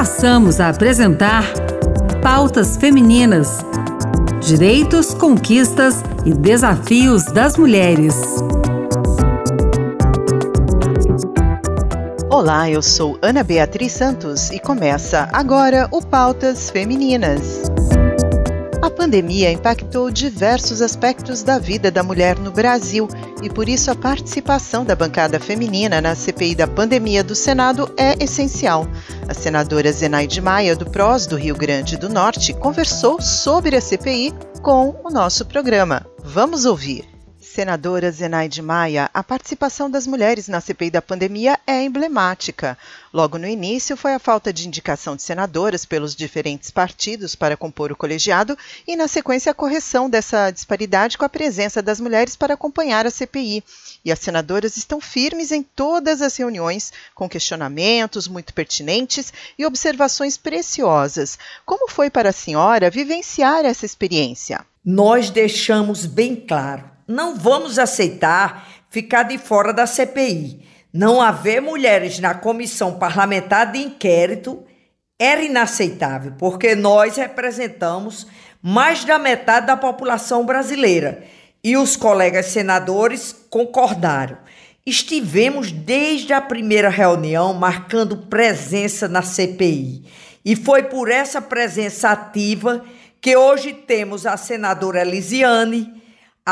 passamos 0.00 0.60
a 0.60 0.70
apresentar 0.70 1.44
Pautas 2.22 2.78
Femininas: 2.78 3.58
Direitos, 4.40 5.12
Conquistas 5.12 6.02
e 6.24 6.32
Desafios 6.32 7.24
das 7.24 7.58
Mulheres. 7.58 8.14
Olá, 12.30 12.70
eu 12.70 12.80
sou 12.80 13.18
Ana 13.20 13.44
Beatriz 13.44 13.92
Santos 13.92 14.50
e 14.50 14.58
começa 14.58 15.28
agora 15.34 15.86
o 15.90 16.00
Pautas 16.00 16.70
Femininas. 16.70 17.70
A 18.90 18.92
pandemia 18.92 19.52
impactou 19.52 20.10
diversos 20.10 20.82
aspectos 20.82 21.44
da 21.44 21.60
vida 21.60 21.92
da 21.92 22.02
mulher 22.02 22.36
no 22.36 22.50
Brasil 22.50 23.06
e 23.40 23.48
por 23.48 23.68
isso 23.68 23.88
a 23.88 23.94
participação 23.94 24.84
da 24.84 24.96
bancada 24.96 25.38
feminina 25.38 26.00
na 26.00 26.16
CPI 26.16 26.56
da 26.56 26.66
pandemia 26.66 27.22
do 27.22 27.34
Senado 27.34 27.94
é 27.96 28.22
essencial. 28.22 28.88
A 29.28 29.32
senadora 29.32 29.92
Zenaide 29.92 30.40
Maia, 30.40 30.74
do 30.74 30.90
PROS 30.90 31.24
do 31.26 31.36
Rio 31.36 31.54
Grande 31.54 31.96
do 31.96 32.08
Norte, 32.08 32.52
conversou 32.52 33.22
sobre 33.22 33.76
a 33.76 33.80
CPI 33.80 34.34
com 34.60 35.00
o 35.04 35.08
nosso 35.08 35.46
programa. 35.46 36.04
Vamos 36.24 36.64
ouvir. 36.64 37.09
Senadora 37.52 38.12
Zenaide 38.12 38.62
Maia, 38.62 39.10
a 39.12 39.24
participação 39.24 39.90
das 39.90 40.06
mulheres 40.06 40.46
na 40.46 40.60
CPI 40.60 40.88
da 40.88 41.02
pandemia 41.02 41.58
é 41.66 41.82
emblemática. 41.82 42.78
Logo 43.12 43.38
no 43.38 43.46
início 43.48 43.96
foi 43.96 44.14
a 44.14 44.20
falta 44.20 44.52
de 44.52 44.68
indicação 44.68 45.16
de 45.16 45.22
senadoras 45.24 45.84
pelos 45.84 46.14
diferentes 46.14 46.70
partidos 46.70 47.34
para 47.34 47.56
compor 47.56 47.90
o 47.90 47.96
colegiado 47.96 48.56
e, 48.86 48.94
na 48.94 49.08
sequência, 49.08 49.50
a 49.50 49.54
correção 49.54 50.08
dessa 50.08 50.52
disparidade 50.52 51.18
com 51.18 51.24
a 51.24 51.28
presença 51.28 51.82
das 51.82 51.98
mulheres 51.98 52.36
para 52.36 52.54
acompanhar 52.54 53.04
a 53.04 53.10
CPI. 53.10 53.64
E 54.04 54.12
as 54.12 54.20
senadoras 54.20 54.76
estão 54.76 55.00
firmes 55.00 55.50
em 55.50 55.64
todas 55.64 56.22
as 56.22 56.36
reuniões, 56.36 56.92
com 57.16 57.28
questionamentos 57.28 58.28
muito 58.28 58.54
pertinentes 58.54 59.32
e 59.58 59.66
observações 59.66 60.36
preciosas. 60.36 61.36
Como 61.66 61.90
foi 61.90 62.10
para 62.10 62.28
a 62.28 62.32
senhora 62.32 62.88
vivenciar 62.90 63.64
essa 63.64 63.84
experiência? 63.84 64.64
Nós 64.84 65.30
deixamos 65.30 66.06
bem 66.06 66.36
claro 66.36 66.99
não 67.10 67.34
vamos 67.34 67.78
aceitar 67.78 68.68
ficar 68.88 69.24
de 69.24 69.36
fora 69.36 69.72
da 69.72 69.86
CPI. 69.86 70.64
Não 70.92 71.20
haver 71.20 71.60
mulheres 71.60 72.18
na 72.18 72.34
comissão 72.34 72.98
parlamentar 72.98 73.72
de 73.72 73.78
inquérito 73.78 74.64
era 75.18 75.42
inaceitável, 75.42 76.32
porque 76.38 76.74
nós 76.74 77.16
representamos 77.16 78.26
mais 78.62 79.04
da 79.04 79.18
metade 79.18 79.66
da 79.66 79.76
população 79.76 80.46
brasileira 80.46 81.22
e 81.62 81.76
os 81.76 81.96
colegas 81.96 82.46
senadores 82.46 83.34
concordaram. 83.50 84.38
Estivemos 84.86 85.70
desde 85.70 86.32
a 86.32 86.40
primeira 86.40 86.88
reunião 86.88 87.52
marcando 87.52 88.16
presença 88.16 89.06
na 89.06 89.22
CPI 89.22 90.04
e 90.44 90.56
foi 90.56 90.84
por 90.84 91.10
essa 91.10 91.42
presença 91.42 92.10
ativa 92.10 92.84
que 93.20 93.36
hoje 93.36 93.72
temos 93.72 94.24
a 94.26 94.36
senadora 94.36 95.02
Elisiane 95.02 95.99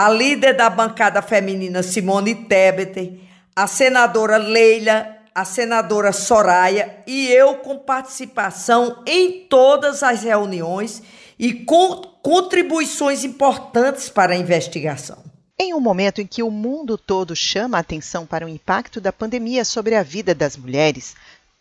a 0.00 0.08
líder 0.08 0.54
da 0.54 0.70
bancada 0.70 1.20
feminina 1.20 1.82
Simone 1.82 2.32
Tebet, 2.32 3.20
a 3.56 3.66
senadora 3.66 4.36
Leila, 4.36 5.08
a 5.34 5.44
senadora 5.44 6.12
Soraya 6.12 7.02
e 7.04 7.26
eu 7.26 7.56
com 7.56 7.76
participação 7.76 9.02
em 9.04 9.48
todas 9.48 10.04
as 10.04 10.22
reuniões 10.22 11.02
e 11.36 11.52
com 11.52 11.96
contribuições 12.22 13.24
importantes 13.24 14.08
para 14.08 14.34
a 14.34 14.36
investigação. 14.36 15.18
Em 15.58 15.74
um 15.74 15.80
momento 15.80 16.20
em 16.20 16.26
que 16.28 16.44
o 16.44 16.50
mundo 16.52 16.96
todo 16.96 17.34
chama 17.34 17.76
a 17.76 17.80
atenção 17.80 18.24
para 18.24 18.46
o 18.46 18.48
impacto 18.48 19.00
da 19.00 19.12
pandemia 19.12 19.64
sobre 19.64 19.96
a 19.96 20.04
vida 20.04 20.32
das 20.32 20.56
mulheres, 20.56 21.16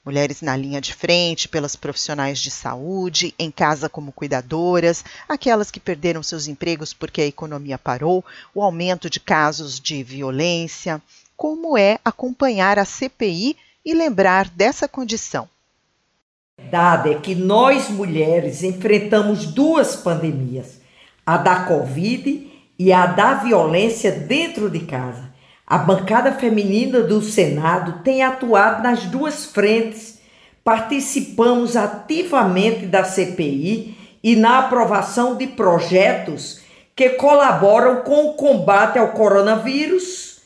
mulheres 0.08 0.41
na 0.41 0.55
linha 0.55 0.80
de 0.80 0.94
frente, 0.94 1.50
pelas 1.50 1.75
profissionais 1.75 2.39
de 2.39 2.50
saúde, 2.50 3.36
em 3.38 3.52
casa 3.52 3.89
como 3.89 4.14
cuidadoras, 4.14 5.03
aquelas 5.27 5.69
que 5.69 5.81
perderam 5.81 6.23
seus 6.23 6.48
empregos 6.48 6.93
porque 6.93 7.20
a 7.20 7.26
economia 7.26 7.77
parou, 7.77 8.23
o 8.55 8.64
aumento 8.64 9.09
de 9.09 9.20
casos 9.20 9.81
de 9.81 10.02
violência. 10.04 11.02
Como 11.36 11.77
é 11.77 11.99
acompanhar 12.05 12.80
a 12.80 12.86
CPI 12.86 13.58
e 13.83 13.93
lembrar 13.93 14.48
dessa 14.48 14.87
condição? 14.87 15.49
Dada 16.71 17.11
é 17.11 17.15
que 17.15 17.36
nós 17.36 17.89
mulheres 17.89 18.64
enfrentamos 18.64 19.45
duas 19.45 19.98
pandemias, 19.98 20.80
a 21.26 21.36
da 21.36 21.65
Covid 21.65 22.49
e 22.80 22.93
a 22.93 23.08
da 23.08 23.33
violência 23.33 24.10
dentro 24.14 24.70
de 24.70 24.80
casa. 24.86 25.27
A 25.70 25.78
bancada 25.78 26.32
feminina 26.32 27.02
do 27.02 27.22
Senado 27.22 28.02
tem 28.02 28.23
atuado 28.23 28.82
nas 28.82 29.04
duas 29.04 29.48
frentes. 29.48 30.17
Participamos 30.64 31.76
ativamente 31.76 32.86
da 32.86 33.04
CPI 33.04 33.98
e 34.23 34.38
na 34.38 34.60
aprovação 34.60 35.36
de 35.36 35.45
projetos 35.45 36.61
que 36.95 37.10
colaboram 37.10 37.98
com 37.98 38.28
o 38.28 38.33
combate 38.36 38.98
ao 38.98 39.10
coronavírus 39.10 40.39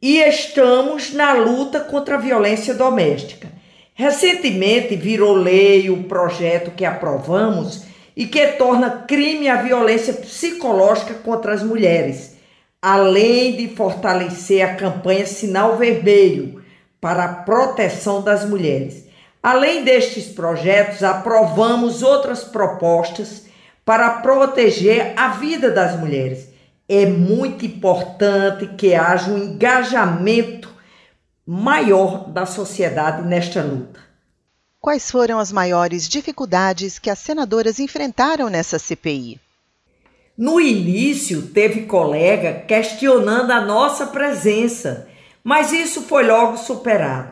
e 0.00 0.16
estamos 0.20 1.12
na 1.12 1.34
luta 1.34 1.80
contra 1.80 2.14
a 2.14 2.18
violência 2.18 2.72
doméstica. 2.72 3.48
Recentemente 3.92 4.96
virou 4.96 5.34
lei 5.34 5.90
o 5.90 6.04
projeto 6.04 6.70
que 6.70 6.86
aprovamos 6.86 7.82
e 8.16 8.24
que 8.24 8.46
torna 8.52 9.04
crime 9.06 9.50
a 9.50 9.56
violência 9.56 10.14
psicológica 10.14 11.12
contra 11.12 11.52
as 11.52 11.62
mulheres 11.62 12.31
além 12.82 13.54
de 13.54 13.68
fortalecer 13.76 14.68
a 14.68 14.74
campanha 14.74 15.24
Sinal 15.24 15.78
Vermelho 15.78 16.60
para 17.00 17.24
a 17.24 17.34
proteção 17.34 18.20
das 18.20 18.44
mulheres. 18.44 19.06
Além 19.40 19.84
destes 19.84 20.26
projetos, 20.26 21.04
aprovamos 21.04 22.02
outras 22.02 22.42
propostas 22.42 23.44
para 23.84 24.20
proteger 24.20 25.14
a 25.16 25.28
vida 25.28 25.70
das 25.70 25.98
mulheres. 25.98 26.48
É 26.88 27.06
muito 27.06 27.64
importante 27.64 28.66
que 28.76 28.94
haja 28.94 29.30
um 29.30 29.38
engajamento 29.38 30.68
maior 31.46 32.28
da 32.28 32.44
sociedade 32.44 33.22
nesta 33.22 33.62
luta. 33.62 34.00
Quais 34.80 35.10
foram 35.10 35.38
as 35.38 35.52
maiores 35.52 36.08
dificuldades 36.08 36.98
que 36.98 37.08
as 37.08 37.20
senadoras 37.20 37.78
enfrentaram 37.78 38.48
nessa 38.48 38.78
CPI? 38.78 39.40
No 40.42 40.60
início, 40.60 41.42
teve 41.42 41.82
colega 41.82 42.64
questionando 42.66 43.52
a 43.52 43.60
nossa 43.60 44.06
presença, 44.08 45.06
mas 45.44 45.72
isso 45.72 46.02
foi 46.02 46.26
logo 46.26 46.56
superado. 46.56 47.30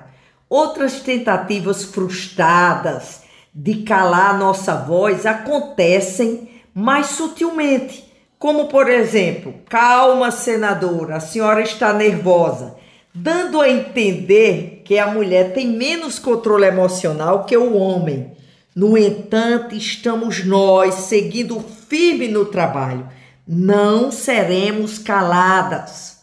Outras 0.49 1.01
tentativas 1.01 1.83
frustradas 1.83 3.23
de 3.53 3.83
calar 3.83 4.39
nossa 4.39 4.77
voz 4.77 5.27
acontecem 5.27 6.49
mais 6.73 7.07
sutilmente, 7.07 8.09
como 8.39 8.69
por 8.69 8.89
exemplo, 8.89 9.57
calma, 9.69 10.31
senadora, 10.31 11.17
a 11.17 11.21
senhora 11.21 11.63
está 11.63 11.93
nervosa, 11.93 12.77
dando 13.13 13.61
a 13.61 13.69
entender 13.69 14.83
que 14.85 15.01
a 15.01 15.09
mulher 15.09 15.53
tem 15.53 15.67
menos 15.67 16.21
controle 16.21 16.67
emocional 16.67 17.45
que 17.45 17.57
o 17.57 17.75
homem. 17.75 18.37
No 18.81 18.97
entanto, 18.97 19.75
estamos 19.75 20.43
nós 20.43 20.95
seguindo 20.95 21.61
firme 21.61 22.29
no 22.29 22.47
trabalho. 22.47 23.07
Não 23.47 24.11
seremos 24.11 24.99
caladas. 24.99 26.21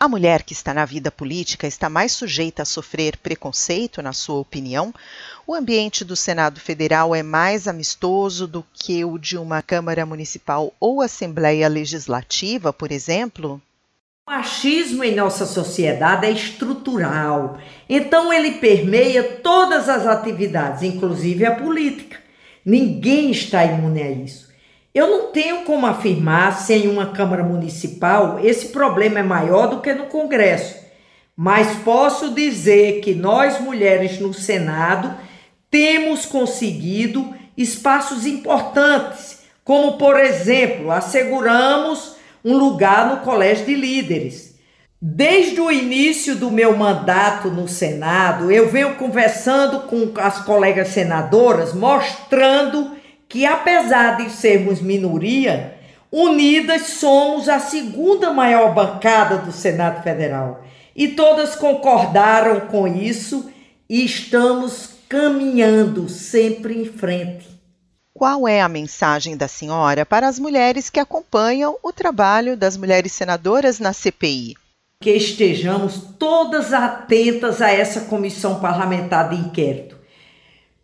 A 0.00 0.08
mulher 0.08 0.42
que 0.42 0.54
está 0.54 0.72
na 0.72 0.86
vida 0.86 1.10
política 1.10 1.66
está 1.66 1.90
mais 1.90 2.12
sujeita 2.12 2.62
a 2.62 2.64
sofrer 2.64 3.18
preconceito, 3.18 4.00
na 4.00 4.14
sua 4.14 4.36
opinião? 4.36 4.94
O 5.46 5.54
ambiente 5.54 6.02
do 6.02 6.16
Senado 6.16 6.58
Federal 6.58 7.14
é 7.14 7.22
mais 7.22 7.68
amistoso 7.68 8.46
do 8.46 8.64
que 8.72 9.04
o 9.04 9.18
de 9.18 9.36
uma 9.36 9.60
Câmara 9.60 10.06
Municipal 10.06 10.72
ou 10.80 11.02
Assembleia 11.02 11.68
Legislativa, 11.68 12.72
por 12.72 12.90
exemplo? 12.90 13.60
O 14.32 14.34
machismo 14.34 15.04
em 15.04 15.14
nossa 15.14 15.44
sociedade 15.44 16.24
é 16.24 16.30
estrutural, 16.30 17.58
então 17.86 18.32
ele 18.32 18.52
permeia 18.52 19.22
todas 19.22 19.90
as 19.90 20.06
atividades, 20.06 20.82
inclusive 20.82 21.44
a 21.44 21.54
política. 21.54 22.16
Ninguém 22.64 23.30
está 23.30 23.62
imune 23.62 24.02
a 24.02 24.10
isso. 24.10 24.48
Eu 24.94 25.06
não 25.06 25.32
tenho 25.32 25.64
como 25.64 25.84
afirmar 25.84 26.56
se 26.56 26.72
em 26.72 26.88
uma 26.88 27.12
Câmara 27.12 27.44
Municipal 27.44 28.40
esse 28.42 28.68
problema 28.68 29.18
é 29.18 29.22
maior 29.22 29.66
do 29.66 29.82
que 29.82 29.92
no 29.92 30.06
Congresso, 30.06 30.76
mas 31.36 31.80
posso 31.84 32.30
dizer 32.30 33.02
que 33.02 33.14
nós 33.14 33.60
mulheres 33.60 34.18
no 34.18 34.32
Senado 34.32 35.14
temos 35.70 36.24
conseguido 36.24 37.34
espaços 37.54 38.24
importantes, 38.24 39.42
como 39.62 39.98
por 39.98 40.18
exemplo, 40.18 40.90
asseguramos 40.90 42.21
um 42.44 42.56
lugar 42.56 43.08
no 43.08 43.16
Colégio 43.18 43.66
de 43.66 43.74
Líderes. 43.74 44.52
Desde 45.00 45.60
o 45.60 45.70
início 45.70 46.36
do 46.36 46.50
meu 46.50 46.76
mandato 46.76 47.50
no 47.50 47.66
Senado, 47.66 48.52
eu 48.52 48.68
venho 48.68 48.94
conversando 48.94 49.80
com 49.80 50.12
as 50.20 50.44
colegas 50.44 50.88
senadoras, 50.88 51.74
mostrando 51.74 52.92
que, 53.28 53.44
apesar 53.44 54.16
de 54.18 54.30
sermos 54.30 54.80
minoria, 54.80 55.74
unidas 56.10 56.82
somos 56.82 57.48
a 57.48 57.58
segunda 57.58 58.32
maior 58.32 58.74
bancada 58.74 59.38
do 59.38 59.50
Senado 59.50 60.02
Federal. 60.02 60.62
E 60.94 61.08
todas 61.08 61.56
concordaram 61.56 62.60
com 62.60 62.86
isso 62.86 63.50
e 63.88 64.04
estamos 64.04 64.90
caminhando 65.08 66.08
sempre 66.08 66.80
em 66.80 66.84
frente. 66.84 67.61
Qual 68.14 68.46
é 68.46 68.60
a 68.60 68.68
mensagem 68.68 69.36
da 69.38 69.48
senhora 69.48 70.04
para 70.04 70.28
as 70.28 70.38
mulheres 70.38 70.90
que 70.90 71.00
acompanham 71.00 71.76
o 71.82 71.92
trabalho 71.92 72.56
das 72.56 72.76
mulheres 72.76 73.12
senadoras 73.12 73.78
na 73.80 73.94
CPI? 73.94 74.54
Que 75.00 75.12
estejamos 75.12 76.14
todas 76.18 76.74
atentas 76.74 77.62
a 77.62 77.72
essa 77.72 78.02
comissão 78.02 78.60
parlamentar 78.60 79.30
de 79.30 79.36
inquérito. 79.36 79.96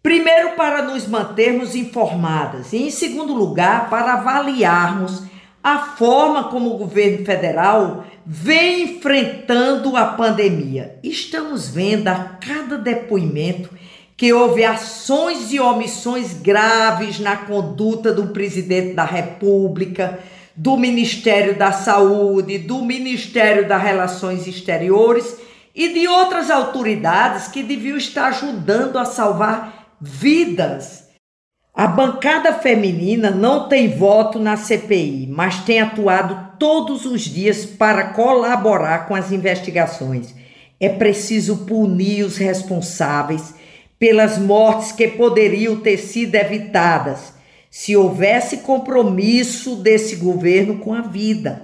Primeiro, 0.02 0.56
para 0.56 0.82
nos 0.82 1.06
mantermos 1.06 1.74
informadas, 1.74 2.72
e 2.72 2.78
em 2.78 2.90
segundo 2.90 3.34
lugar, 3.34 3.90
para 3.90 4.14
avaliarmos 4.14 5.24
a 5.62 5.78
forma 5.96 6.44
como 6.44 6.74
o 6.74 6.78
governo 6.78 7.26
federal 7.26 8.04
vem 8.24 8.84
enfrentando 8.84 9.96
a 9.96 10.06
pandemia. 10.06 10.98
Estamos 11.02 11.68
vendo 11.68 12.08
a 12.08 12.38
cada 12.40 12.78
depoimento 12.78 13.68
que 14.18 14.32
houve 14.32 14.64
ações 14.64 15.52
e 15.52 15.60
omissões 15.60 16.34
graves 16.34 17.20
na 17.20 17.36
conduta 17.36 18.12
do 18.12 18.26
presidente 18.26 18.92
da 18.92 19.04
República, 19.04 20.18
do 20.56 20.76
Ministério 20.76 21.56
da 21.56 21.70
Saúde, 21.70 22.58
do 22.58 22.82
Ministério 22.82 23.68
das 23.68 23.80
Relações 23.80 24.48
Exteriores 24.48 25.36
e 25.72 25.90
de 25.90 26.08
outras 26.08 26.50
autoridades 26.50 27.46
que 27.46 27.62
deviam 27.62 27.96
estar 27.96 28.26
ajudando 28.26 28.98
a 28.98 29.04
salvar 29.04 29.94
vidas. 30.00 31.04
A 31.72 31.86
bancada 31.86 32.52
feminina 32.54 33.30
não 33.30 33.68
tem 33.68 33.96
voto 33.96 34.40
na 34.40 34.56
CPI, 34.56 35.28
mas 35.30 35.60
tem 35.60 35.80
atuado 35.80 36.54
todos 36.58 37.06
os 37.06 37.20
dias 37.20 37.64
para 37.64 38.08
colaborar 38.08 39.06
com 39.06 39.14
as 39.14 39.30
investigações. 39.30 40.34
É 40.80 40.88
preciso 40.88 41.58
punir 41.58 42.24
os 42.24 42.36
responsáveis 42.36 43.54
pelas 43.98 44.38
mortes 44.38 44.92
que 44.92 45.08
poderiam 45.08 45.76
ter 45.80 45.98
sido 45.98 46.34
evitadas 46.34 47.36
se 47.70 47.96
houvesse 47.96 48.58
compromisso 48.58 49.76
desse 49.76 50.16
governo 50.16 50.78
com 50.78 50.94
a 50.94 51.02
vida. 51.02 51.62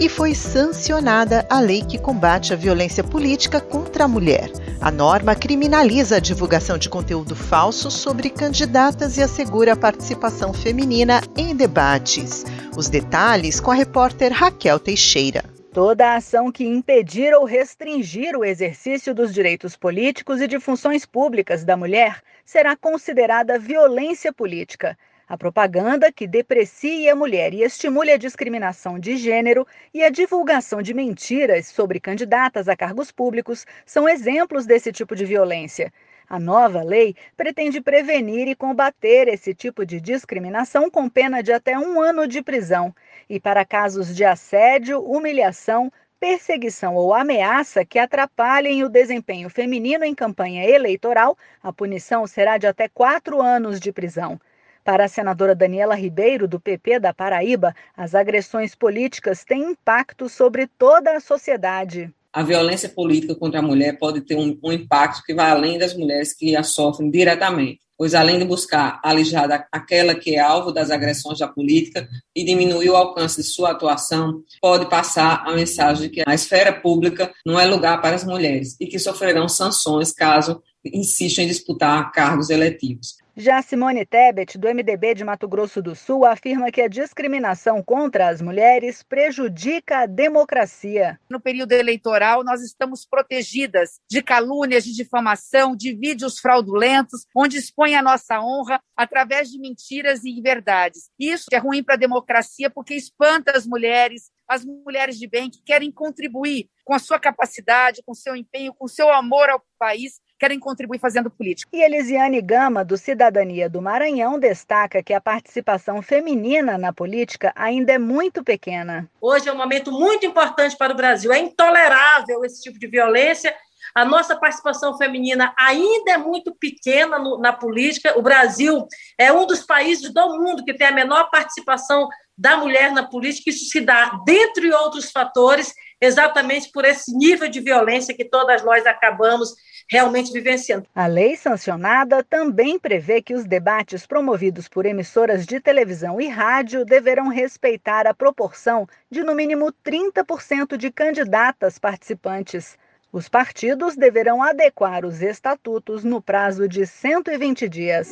E 0.00 0.08
foi 0.08 0.34
sancionada 0.34 1.46
a 1.48 1.60
lei 1.60 1.82
que 1.82 1.98
combate 1.98 2.52
a 2.52 2.56
violência 2.56 3.04
política 3.04 3.60
contra 3.60 4.04
a 4.04 4.08
mulher. 4.08 4.50
A 4.80 4.90
norma 4.90 5.34
criminaliza 5.34 6.16
a 6.16 6.20
divulgação 6.20 6.76
de 6.76 6.88
conteúdo 6.88 7.34
falso 7.34 7.90
sobre 7.90 8.28
candidatas 8.28 9.16
e 9.16 9.22
assegura 9.22 9.72
a 9.72 9.76
participação 9.76 10.52
feminina 10.52 11.22
em 11.36 11.54
debates. 11.54 12.44
Os 12.76 12.88
detalhes 12.88 13.60
com 13.60 13.70
a 13.70 13.74
repórter 13.74 14.32
Raquel 14.32 14.78
Teixeira. 14.78 15.53
Toda 15.74 16.14
ação 16.14 16.52
que 16.52 16.64
impedir 16.64 17.34
ou 17.34 17.44
restringir 17.44 18.36
o 18.36 18.44
exercício 18.44 19.12
dos 19.12 19.34
direitos 19.34 19.76
políticos 19.76 20.40
e 20.40 20.46
de 20.46 20.60
funções 20.60 21.04
públicas 21.04 21.64
da 21.64 21.76
mulher 21.76 22.22
será 22.44 22.76
considerada 22.76 23.58
violência 23.58 24.32
política. 24.32 24.96
A 25.26 25.36
propaganda 25.36 26.12
que 26.12 26.28
deprecie 26.28 27.08
a 27.08 27.16
mulher 27.16 27.52
e 27.52 27.64
estimule 27.64 28.12
a 28.12 28.16
discriminação 28.16 29.00
de 29.00 29.16
gênero 29.16 29.66
e 29.92 30.04
a 30.04 30.10
divulgação 30.10 30.80
de 30.80 30.94
mentiras 30.94 31.66
sobre 31.66 31.98
candidatas 31.98 32.68
a 32.68 32.76
cargos 32.76 33.10
públicos 33.10 33.66
são 33.84 34.08
exemplos 34.08 34.66
desse 34.66 34.92
tipo 34.92 35.16
de 35.16 35.24
violência. 35.24 35.92
A 36.28 36.40
nova 36.40 36.82
lei 36.82 37.14
pretende 37.36 37.80
prevenir 37.82 38.48
e 38.48 38.54
combater 38.54 39.28
esse 39.28 39.54
tipo 39.54 39.84
de 39.84 40.00
discriminação 40.00 40.90
com 40.90 41.08
pena 41.08 41.42
de 41.42 41.52
até 41.52 41.78
um 41.78 42.00
ano 42.00 42.26
de 42.26 42.42
prisão. 42.42 42.94
E 43.28 43.38
para 43.38 43.64
casos 43.64 44.14
de 44.16 44.24
assédio, 44.24 45.02
humilhação, 45.02 45.92
perseguição 46.18 46.94
ou 46.94 47.12
ameaça 47.12 47.84
que 47.84 47.98
atrapalhem 47.98 48.82
o 48.82 48.88
desempenho 48.88 49.50
feminino 49.50 50.04
em 50.04 50.14
campanha 50.14 50.64
eleitoral, 50.66 51.36
a 51.62 51.70
punição 51.70 52.26
será 52.26 52.56
de 52.56 52.66
até 52.66 52.88
quatro 52.88 53.42
anos 53.42 53.78
de 53.78 53.92
prisão. 53.92 54.40
Para 54.82 55.04
a 55.04 55.08
senadora 55.08 55.54
Daniela 55.54 55.94
Ribeiro, 55.94 56.48
do 56.48 56.58
PP 56.58 57.00
da 57.00 57.12
Paraíba, 57.12 57.74
as 57.94 58.14
agressões 58.14 58.74
políticas 58.74 59.44
têm 59.44 59.72
impacto 59.72 60.28
sobre 60.28 60.66
toda 60.66 61.14
a 61.14 61.20
sociedade 61.20 62.10
a 62.34 62.42
violência 62.42 62.88
política 62.88 63.32
contra 63.36 63.60
a 63.60 63.62
mulher 63.62 63.96
pode 63.96 64.20
ter 64.20 64.34
um, 64.34 64.58
um, 64.60 64.72
impacto 64.72 65.22
que 65.24 65.32
vai 65.32 65.52
além 65.52 65.78
das 65.78 65.94
mulheres 65.94 66.34
que 66.34 66.56
a 66.56 66.64
sofrem 66.64 67.08
diretamente, 67.08 67.78
pois 67.96 68.12
além 68.12 68.40
de 68.40 68.44
buscar 68.44 69.00
alijar 69.04 69.68
aquela 69.70 70.16
que 70.16 70.34
é 70.34 70.40
alvo 70.40 70.72
das 70.72 70.90
agressões 70.90 71.38
da 71.38 71.46
política 71.46 72.08
e 72.34 72.44
diminuir 72.44 72.90
o 72.90 72.96
alcance 72.96 73.40
de 73.40 73.46
sua 73.46 73.70
atuação, 73.70 74.42
pode 74.60 74.86
passar 74.90 75.44
a 75.46 75.52
mensagem 75.54 76.08
de 76.08 76.14
que 76.16 76.24
a 76.26 76.34
esfera 76.34 76.72
pública 76.72 77.32
não 77.46 77.58
é 77.58 77.66
lugar 77.66 78.02
para 78.02 78.16
as 78.16 78.24
mulheres 78.24 78.76
e 78.80 78.86
que 78.88 78.98
sofrerão 78.98 79.48
sanções 79.48 80.10
caso 80.10 80.60
insistam 80.84 81.44
em 81.44 81.48
disputar 81.48 82.10
cargos 82.10 82.50
eletivos. 82.50 83.14
Já 83.36 83.60
Simone 83.60 84.06
Tebet, 84.06 84.56
do 84.56 84.68
MDB 84.68 85.12
de 85.12 85.24
Mato 85.24 85.48
Grosso 85.48 85.82
do 85.82 85.96
Sul, 85.96 86.24
afirma 86.24 86.70
que 86.70 86.80
a 86.80 86.86
discriminação 86.86 87.82
contra 87.82 88.28
as 88.28 88.40
mulheres 88.40 89.02
prejudica 89.02 90.02
a 90.02 90.06
democracia. 90.06 91.18
No 91.28 91.40
período 91.40 91.72
eleitoral, 91.72 92.44
nós 92.44 92.62
estamos 92.62 93.04
protegidas 93.04 93.98
de 94.08 94.22
calúnias, 94.22 94.84
de 94.84 94.94
difamação, 94.94 95.74
de 95.74 95.92
vídeos 95.92 96.38
fraudulentos, 96.38 97.26
onde 97.34 97.58
expõe 97.58 97.96
a 97.96 98.02
nossa 98.02 98.40
honra 98.40 98.80
através 98.96 99.50
de 99.50 99.58
mentiras 99.58 100.22
e 100.22 100.30
inverdades. 100.30 101.10
Isso 101.18 101.46
é 101.52 101.58
ruim 101.58 101.82
para 101.82 101.94
a 101.94 101.98
democracia 101.98 102.70
porque 102.70 102.94
espanta 102.94 103.50
as 103.56 103.66
mulheres, 103.66 104.30
as 104.46 104.64
mulheres 104.64 105.18
de 105.18 105.26
bem 105.26 105.50
que 105.50 105.60
querem 105.64 105.90
contribuir 105.90 106.68
com 106.84 106.94
a 106.94 107.00
sua 107.00 107.18
capacidade, 107.18 108.02
com 108.06 108.14
seu 108.14 108.36
empenho, 108.36 108.72
com 108.74 108.86
seu 108.86 109.12
amor 109.12 109.48
ao 109.48 109.64
país 109.76 110.20
querem 110.44 110.60
contribuir 110.60 110.98
fazendo 110.98 111.30
política. 111.30 111.70
E 111.74 111.80
Elisiane 111.80 112.42
Gama, 112.42 112.84
do 112.84 112.98
Cidadania 112.98 113.66
do 113.66 113.80
Maranhão, 113.80 114.38
destaca 114.38 115.02
que 115.02 115.14
a 115.14 115.20
participação 115.20 116.02
feminina 116.02 116.76
na 116.76 116.92
política 116.92 117.50
ainda 117.56 117.94
é 117.94 117.98
muito 117.98 118.44
pequena. 118.44 119.08
Hoje 119.22 119.48
é 119.48 119.52
um 119.54 119.56
momento 119.56 119.90
muito 119.90 120.26
importante 120.26 120.76
para 120.76 120.92
o 120.92 120.96
Brasil. 120.96 121.32
É 121.32 121.38
intolerável 121.38 122.44
esse 122.44 122.60
tipo 122.60 122.78
de 122.78 122.86
violência. 122.86 123.56
A 123.94 124.04
nossa 124.04 124.36
participação 124.36 124.98
feminina 124.98 125.54
ainda 125.58 126.12
é 126.12 126.18
muito 126.18 126.54
pequena 126.54 127.18
no, 127.18 127.38
na 127.38 127.54
política. 127.54 128.18
O 128.18 128.20
Brasil 128.20 128.86
é 129.18 129.32
um 129.32 129.46
dos 129.46 129.64
países 129.64 130.12
do 130.12 130.38
mundo 130.38 130.62
que 130.62 130.74
tem 130.74 130.88
a 130.88 130.92
menor 130.92 131.30
participação 131.30 132.06
da 132.36 132.58
mulher 132.58 132.92
na 132.92 133.02
política. 133.02 133.48
Isso 133.48 133.64
se 133.70 133.80
dá, 133.80 134.20
dentre 134.26 134.70
outros 134.74 135.10
fatores, 135.10 135.72
exatamente 135.98 136.70
por 136.70 136.84
esse 136.84 137.16
nível 137.16 137.48
de 137.48 137.60
violência 137.60 138.14
que 138.14 138.26
todas 138.26 138.62
nós 138.62 138.84
acabamos 138.84 139.54
realmente 139.88 140.32
vivenciando. 140.32 140.86
A 140.94 141.06
lei 141.06 141.36
sancionada 141.36 142.22
também 142.22 142.78
prevê 142.78 143.20
que 143.20 143.34
os 143.34 143.44
debates 143.44 144.06
promovidos 144.06 144.68
por 144.68 144.86
emissoras 144.86 145.46
de 145.46 145.60
televisão 145.60 146.20
e 146.20 146.28
rádio 146.28 146.84
deverão 146.84 147.28
respeitar 147.28 148.06
a 148.06 148.14
proporção 148.14 148.86
de 149.10 149.22
no 149.22 149.34
mínimo 149.34 149.72
30% 149.84 150.76
de 150.76 150.90
candidatas 150.90 151.78
participantes. 151.78 152.76
Os 153.12 153.28
partidos 153.28 153.94
deverão 153.94 154.42
adequar 154.42 155.04
os 155.04 155.22
estatutos 155.22 156.02
no 156.02 156.20
prazo 156.20 156.68
de 156.68 156.84
120 156.84 157.68
dias. 157.68 158.10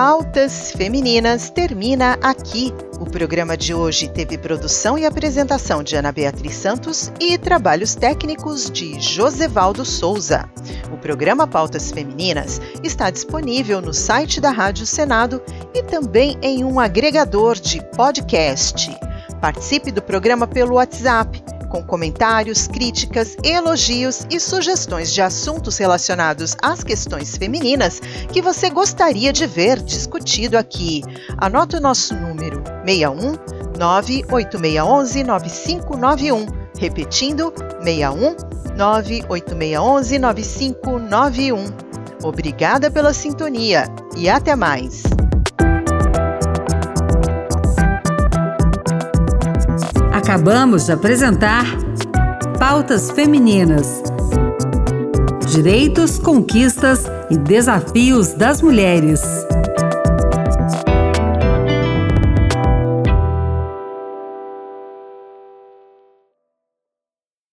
Pautas 0.00 0.72
Femininas 0.72 1.50
termina 1.50 2.16
aqui. 2.22 2.72
O 2.98 3.04
programa 3.04 3.54
de 3.54 3.74
hoje 3.74 4.08
teve 4.08 4.38
produção 4.38 4.98
e 4.98 5.04
apresentação 5.04 5.82
de 5.82 5.94
Ana 5.94 6.10
Beatriz 6.10 6.54
Santos 6.54 7.12
e 7.20 7.36
trabalhos 7.36 7.94
técnicos 7.94 8.70
de 8.70 8.98
Josevaldo 8.98 9.84
Souza. 9.84 10.48
O 10.90 10.96
programa 10.96 11.46
Pautas 11.46 11.90
Femininas 11.90 12.62
está 12.82 13.10
disponível 13.10 13.82
no 13.82 13.92
site 13.92 14.40
da 14.40 14.50
Rádio 14.50 14.86
Senado 14.86 15.42
e 15.74 15.82
também 15.82 16.38
em 16.40 16.64
um 16.64 16.80
agregador 16.80 17.56
de 17.56 17.84
podcast. 17.94 18.90
Participe 19.38 19.92
do 19.92 20.00
programa 20.00 20.46
pelo 20.46 20.76
WhatsApp 20.76 21.44
com 21.70 21.82
comentários, 21.82 22.66
críticas, 22.66 23.36
elogios 23.42 24.26
e 24.28 24.38
sugestões 24.38 25.14
de 25.14 25.22
assuntos 25.22 25.78
relacionados 25.78 26.56
às 26.60 26.84
questões 26.84 27.36
femininas 27.36 28.00
que 28.32 28.42
você 28.42 28.68
gostaria 28.68 29.32
de 29.32 29.46
ver 29.46 29.80
discutido 29.80 30.58
aqui. 30.58 31.02
Anote 31.38 31.76
o 31.76 31.80
nosso 31.80 32.14
número 32.14 32.62
61 32.84 33.38
98611 33.78 35.24
9591. 35.24 36.46
Repetindo, 36.78 37.52
61 37.82 38.36
98611 38.76 40.18
9591. 40.18 41.64
Obrigada 42.22 42.90
pela 42.90 43.14
sintonia 43.14 43.84
e 44.16 44.28
até 44.28 44.54
mais! 44.54 45.19
Acabamos 50.30 50.86
de 50.86 50.92
apresentar 50.92 51.64
Pautas 52.56 53.10
Femininas. 53.10 54.00
Direitos, 55.52 56.20
conquistas 56.20 57.04
e 57.28 57.36
desafios 57.36 58.32
das 58.34 58.62
mulheres. 58.62 59.20